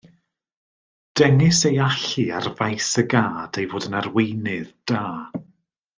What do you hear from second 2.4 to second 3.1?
faes y